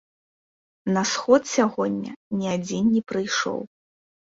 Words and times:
На 0.95 1.03
сход 1.11 1.43
сягоння 1.55 2.11
ні 2.41 2.47
адзін 2.57 2.83
не 2.99 3.07
прыйшоў. 3.15 3.59